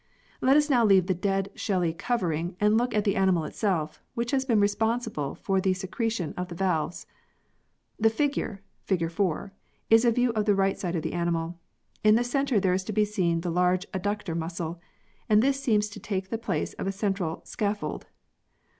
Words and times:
Let 0.41 0.57
us 0.57 0.67
now 0.67 0.83
leave 0.83 1.05
the 1.05 1.13
dead 1.13 1.51
shelly 1.53 1.93
covering 1.93 2.55
and 2.59 2.75
look 2.75 2.95
at 2.95 3.03
the 3.03 3.15
animal 3.15 3.45
itself 3.45 4.01
which 4.15 4.31
has 4.31 4.45
been 4.45 4.59
responsible 4.59 5.35
for 5.35 5.61
the 5.61 5.75
secretion 5.75 6.33
of 6.37 6.47
the 6.47 6.55
valves. 6.55 7.05
The 7.99 8.09
figure 8.09 8.63
(fig. 8.81 9.11
4) 9.11 9.53
is 9.91 10.03
a 10.03 10.09
view 10.09 10.31
of 10.31 10.45
the 10.45 10.55
right 10.55 10.75
side 10.79 10.95
of 10.95 11.03
the 11.03 11.13
animal. 11.13 11.59
In 12.03 12.15
the 12.15 12.23
centre 12.23 12.59
there 12.59 12.73
is 12.73 12.83
to 12.85 12.91
be 12.91 13.05
seen 13.05 13.41
the 13.41 13.51
large 13.51 13.85
adductor 13.91 14.35
muscle, 14.35 14.81
and 15.29 15.43
this 15.43 15.61
seems 15.61 15.87
to 15.89 15.99
take 15.99 16.29
the 16.31 16.39
place 16.39 16.73
of 16.79 16.87
a 16.87 16.91
central 16.91 17.43
scaf 17.45 17.77
fold. 17.81 18.07